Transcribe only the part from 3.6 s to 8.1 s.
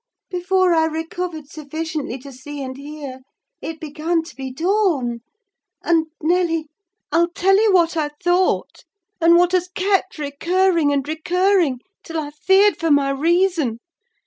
it began to be dawn, and, Nelly, I'll tell you what I